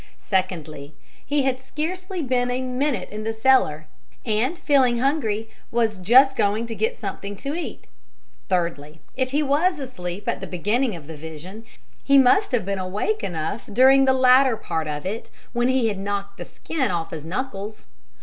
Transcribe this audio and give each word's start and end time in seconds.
Secondly, 0.17 0.95
he 1.23 1.43
had 1.43 1.61
scarcely 1.61 2.23
been 2.23 2.49
a 2.49 2.59
minute 2.59 3.07
in 3.11 3.23
the 3.23 3.31
cellar, 3.31 3.85
and, 4.25 4.57
feeling 4.57 4.97
hungry, 4.97 5.47
was 5.69 5.99
just 5.99 6.35
going 6.35 6.65
to 6.65 6.73
get 6.73 6.97
something 6.97 7.35
to 7.35 7.53
eat. 7.53 7.85
Thirdly, 8.49 8.99
if 9.15 9.29
he 9.29 9.43
was 9.43 9.79
asleep 9.79 10.27
at 10.27 10.41
the 10.41 10.47
beginning 10.47 10.95
of 10.95 11.05
the 11.05 11.15
vision, 11.15 11.65
he 12.03 12.17
must 12.17 12.51
have 12.51 12.65
been 12.65 12.79
awake 12.79 13.23
enough 13.23 13.67
during 13.71 14.05
the 14.05 14.13
latter 14.13 14.57
part 14.57 14.87
of 14.87 15.05
it 15.05 15.29
when 15.53 15.67
he 15.67 15.87
had 15.87 15.99
knocked 15.99 16.39
the 16.39 16.45
skin 16.45 16.89
off 16.89 17.11
his 17.11 17.23
knuckles. 17.23 17.85